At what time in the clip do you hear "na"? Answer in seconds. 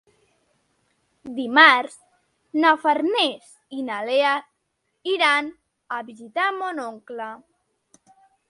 2.63-2.71, 3.91-3.99